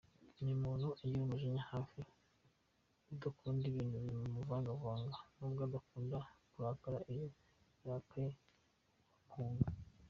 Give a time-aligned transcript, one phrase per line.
[0.41, 1.99] Ni umuntu ugira umujinya hafi
[3.13, 6.17] udakunda ibintu bimuvangavanga nubwo adakunda
[6.51, 7.25] kurakara iyo
[7.85, 8.31] yarakaye
[9.29, 9.67] wamuhunga.